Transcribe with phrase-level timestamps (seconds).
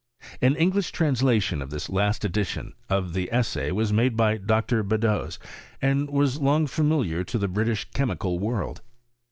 [0.41, 4.81] An English translation of this last edition of the Essay was made by Dr.
[4.81, 5.37] Beddoes,
[5.79, 8.81] and was long familiar to the British chemical world.